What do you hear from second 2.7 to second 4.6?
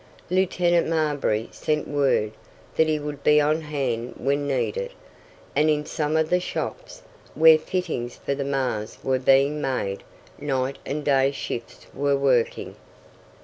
that he would be on hand when